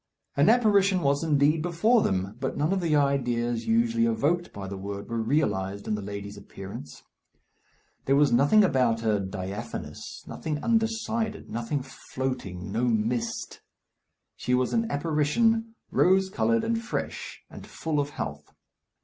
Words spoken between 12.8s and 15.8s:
mist. She was an apparition;